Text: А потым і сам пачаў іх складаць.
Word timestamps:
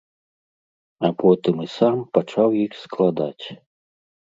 А 1.07 1.11
потым 1.19 1.55
і 1.67 1.69
сам 1.75 1.95
пачаў 2.19 2.49
іх 2.65 2.71
складаць. 2.87 3.45